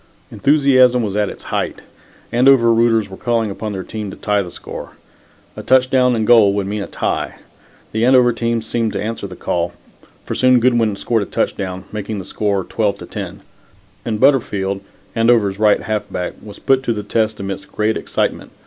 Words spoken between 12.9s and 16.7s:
to 10, and Butterfield, Andover's right halfback, was